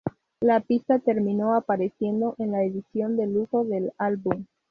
La 0.39 0.61
pista 0.61 0.97
terminó 0.97 1.53
apareciendo 1.53 2.33
en 2.39 2.53
la 2.53 2.63
edición 2.63 3.15
de 3.17 3.27
lujo 3.27 3.63
del 3.65 3.93
álbum. 3.99 4.45